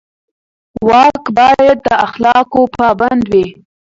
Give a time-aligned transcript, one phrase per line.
[0.87, 3.45] واک باید د اخلاقو پابند وي.